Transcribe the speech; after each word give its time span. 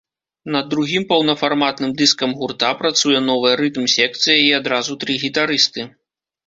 Над 0.53 0.69
другім 0.73 1.03
паўнафарматным 1.11 1.93
дыскам 2.01 2.33
гурта 2.39 2.73
працуе 2.81 3.19
новая 3.29 3.55
рытм-секцыя 3.63 4.37
і 4.49 4.53
адразу 4.63 4.91
тры 5.05 5.21
гітарысты. 5.29 5.81